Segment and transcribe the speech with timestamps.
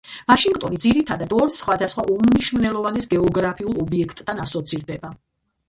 [0.29, 5.17] ვაშინგტონი ძირითადად ორ სხვადასხვა უმნიშვნელოვანეს გეოგრაფიულ ობიექტთან ასოცირდება